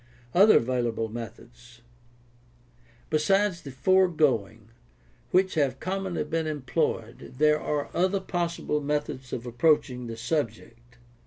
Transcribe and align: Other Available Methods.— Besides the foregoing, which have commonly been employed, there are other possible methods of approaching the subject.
Other 0.33 0.57
Available 0.57 1.09
Methods.— 1.09 1.81
Besides 3.11 3.61
the 3.61 3.69
foregoing, 3.69 4.69
which 5.29 5.53
have 5.53 5.79
commonly 5.79 6.23
been 6.23 6.47
employed, 6.47 7.35
there 7.37 7.59
are 7.59 7.91
other 7.93 8.19
possible 8.19 8.81
methods 8.81 9.31
of 9.31 9.45
approaching 9.45 10.07
the 10.07 10.17
subject. 10.17 10.97